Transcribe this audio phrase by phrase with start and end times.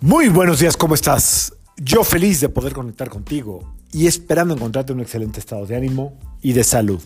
[0.00, 1.54] Muy buenos días, ¿cómo estás?
[1.76, 6.16] Yo feliz de poder conectar contigo y esperando encontrarte en un excelente estado de ánimo
[6.40, 7.02] y de salud.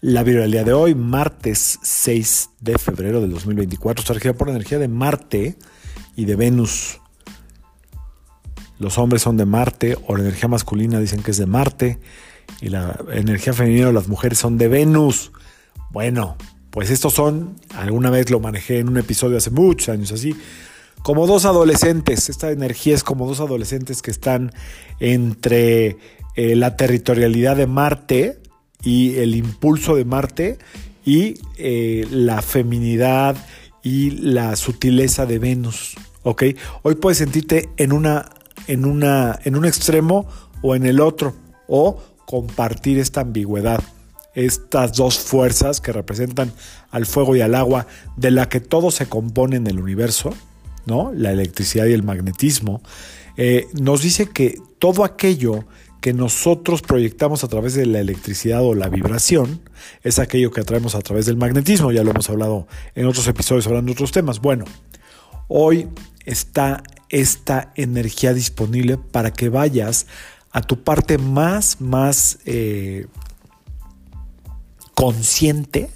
[0.00, 4.78] La día de hoy, martes 6 de febrero del 2024, está regida por la energía
[4.78, 5.58] de Marte
[6.16, 6.98] y de Venus.
[8.78, 11.98] Los hombres son de Marte, o la energía masculina dicen que es de Marte,
[12.62, 15.30] y la energía femenina o las mujeres son de Venus.
[15.90, 16.38] Bueno,
[16.70, 20.34] pues estos son, alguna vez lo manejé en un episodio hace muchos años así,
[21.04, 22.30] como dos adolescentes.
[22.30, 24.52] Esta energía es como dos adolescentes que están
[25.00, 25.98] entre
[26.34, 28.40] eh, la territorialidad de Marte
[28.82, 30.58] y el impulso de Marte
[31.04, 33.36] y eh, la feminidad
[33.82, 35.94] y la sutileza de Venus.
[36.22, 36.42] ¿ok?
[36.80, 38.30] Hoy puedes sentirte en, una,
[38.66, 40.26] en, una, en un extremo
[40.62, 41.34] o en el otro,
[41.68, 43.84] o compartir esta ambigüedad,
[44.34, 46.50] estas dos fuerzas que representan
[46.90, 47.86] al fuego y al agua,
[48.16, 50.32] de la que todo se compone en el universo,
[50.86, 51.12] ¿no?
[51.14, 52.82] la electricidad y el magnetismo,
[53.36, 55.64] eh, nos dice que todo aquello
[56.00, 59.62] que nosotros proyectamos a través de la electricidad o la vibración
[60.02, 61.92] es aquello que atraemos a través del magnetismo.
[61.92, 64.40] Ya lo hemos hablado en otros episodios hablando de otros temas.
[64.40, 64.66] Bueno,
[65.48, 65.88] hoy
[66.26, 70.06] está esta energía disponible para que vayas
[70.52, 73.06] a tu parte más, más eh,
[74.94, 75.88] consciente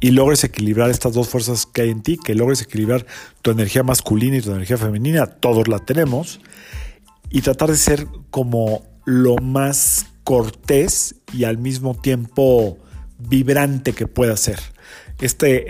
[0.00, 3.06] y logres equilibrar estas dos fuerzas que hay en ti, que logres equilibrar
[3.42, 6.40] tu energía masculina y tu energía femenina, todos la tenemos,
[7.30, 12.78] y tratar de ser como lo más cortés y al mismo tiempo
[13.18, 14.60] vibrante que pueda ser.
[15.20, 15.66] Este,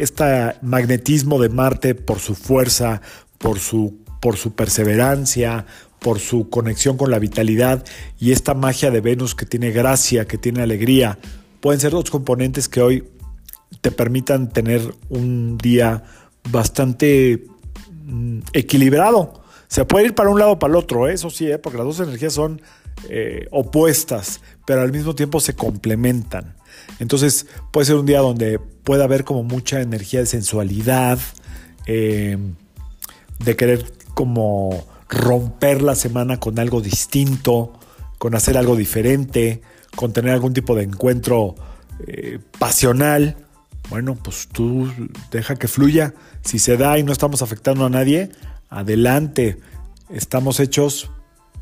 [0.61, 3.01] magnetismo de Marte por su fuerza,
[3.39, 5.65] por su, por su perseverancia,
[6.01, 7.85] por su conexión con la vitalidad
[8.21, 11.19] y esta magia de Venus que tiene gracia, que tiene alegría,
[11.61, 13.05] pueden ser dos componentes que hoy
[13.81, 16.05] te permitan tener un día
[16.51, 17.45] bastante
[18.05, 19.43] mm, equilibrado.
[19.69, 21.13] Se puede ir para un lado o para el otro, ¿eh?
[21.13, 21.59] eso sí, ¿eh?
[21.59, 22.63] porque las dos energías son
[23.09, 26.57] eh, opuestas, pero al mismo tiempo se complementan.
[26.99, 31.19] Entonces puede ser un día donde pueda haber como mucha energía de sensualidad,
[31.87, 37.73] de querer como romper la semana con algo distinto,
[38.19, 39.63] con hacer algo diferente,
[39.97, 41.55] con tener algún tipo de encuentro
[42.59, 43.48] pasional
[43.91, 44.91] bueno, pues tú
[45.31, 46.15] deja que fluya.
[46.43, 48.31] Si se da y no estamos afectando a nadie,
[48.69, 49.59] adelante.
[50.11, 51.11] Estamos hechos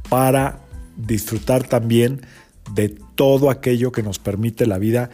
[0.09, 0.60] para
[0.97, 2.22] disfrutar también
[2.75, 5.10] de todo aquello que nos permite la vida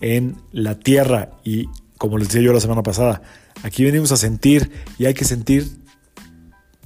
[0.00, 1.30] en la tierra.
[1.44, 3.22] Y como les decía yo la semana pasada,
[3.62, 5.78] aquí venimos a sentir y hay que sentir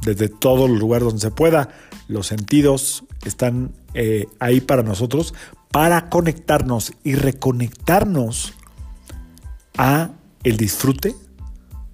[0.02, 1.68] desde todo el lugar donde se pueda.
[2.08, 5.34] Los sentidos están eh, ahí para nosotros,
[5.70, 8.54] para conectarnos y reconectarnos
[9.78, 10.10] a
[10.44, 11.14] el disfrute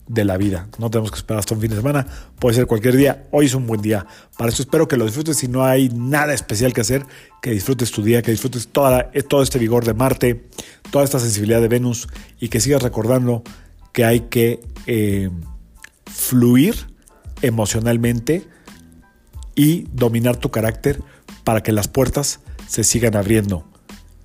[0.07, 0.69] de la vida.
[0.79, 2.07] No tenemos que esperar hasta un fin de semana,
[2.39, 3.27] puede ser cualquier día.
[3.31, 4.07] Hoy es un buen día.
[4.37, 5.37] Para eso espero que lo disfrutes.
[5.37, 7.07] Si no hay nada especial que hacer,
[7.41, 10.49] que disfrutes tu día, que disfrutes toda, todo este vigor de Marte,
[10.91, 12.09] toda esta sensibilidad de Venus
[12.41, 13.43] y que sigas recordando
[13.93, 15.31] que hay que eh,
[16.07, 16.75] fluir
[17.43, 18.47] emocionalmente
[19.55, 21.01] y dominar tu carácter
[21.45, 23.65] para que las puertas se sigan abriendo.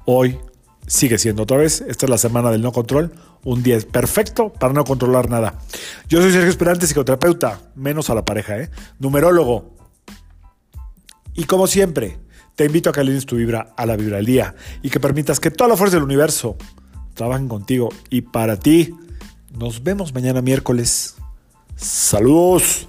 [0.05, 0.39] Hoy
[0.87, 1.81] sigue siendo otra vez.
[1.81, 3.13] Esta es la semana del no control.
[3.43, 5.59] Un día perfecto para no controlar nada.
[6.07, 8.69] Yo soy Sergio Esperante, psicoterapeuta, menos a la pareja, ¿eh?
[8.99, 9.75] Numerólogo.
[11.33, 12.19] Y como siempre,
[12.55, 15.39] te invito a que alines tu vibra a la vibra del día y que permitas
[15.39, 16.57] que toda la fuerza del universo
[17.13, 18.93] trabajen contigo y para ti.
[19.57, 21.15] Nos vemos mañana miércoles.
[21.77, 22.87] Saludos.